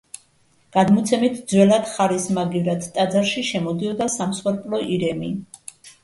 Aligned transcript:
გადმოცემით, 0.75 1.35
ძველად 1.51 1.83
ხარის 1.91 2.23
მაგივრად 2.37 2.87
ტაძარში 2.95 3.43
შემოდიოდა 3.49 4.07
სამსხვერპლო 4.15 4.81
ირემი. 4.95 5.31